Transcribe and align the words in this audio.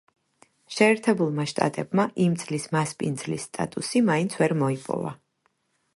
შეერთებულმა 0.75 1.45
შტატებმა 1.51 2.07
იმ 2.25 2.33
წლის 2.45 2.67
მასპინძლის 2.77 3.47
სტატუსი 3.51 4.03
მაინც 4.11 4.39
ვერ 4.41 4.57
მოიპოვა. 4.63 5.17